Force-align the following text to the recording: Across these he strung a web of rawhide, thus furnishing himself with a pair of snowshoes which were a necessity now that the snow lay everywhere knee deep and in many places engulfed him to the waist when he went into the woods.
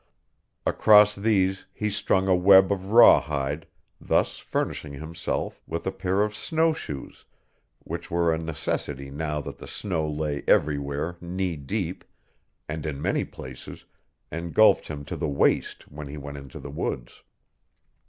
Across 0.65 1.13
these 1.13 1.67
he 1.71 1.91
strung 1.91 2.27
a 2.27 2.33
web 2.33 2.71
of 2.71 2.85
rawhide, 2.91 3.67
thus 3.99 4.39
furnishing 4.39 4.93
himself 4.93 5.61
with 5.67 5.85
a 5.85 5.91
pair 5.91 6.23
of 6.23 6.35
snowshoes 6.35 7.23
which 7.83 8.09
were 8.09 8.33
a 8.33 8.39
necessity 8.39 9.11
now 9.11 9.41
that 9.41 9.59
the 9.59 9.67
snow 9.67 10.09
lay 10.09 10.43
everywhere 10.47 11.17
knee 11.21 11.55
deep 11.55 12.03
and 12.67 12.87
in 12.87 12.99
many 12.99 13.23
places 13.23 13.85
engulfed 14.31 14.87
him 14.87 15.05
to 15.05 15.15
the 15.15 15.29
waist 15.29 15.83
when 15.87 16.07
he 16.07 16.17
went 16.17 16.37
into 16.37 16.59
the 16.59 16.71
woods. 16.71 17.21